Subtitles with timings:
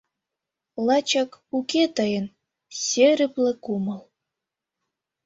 [0.85, 2.25] Лачак уке тыйын
[2.83, 4.01] серыпле кумыл.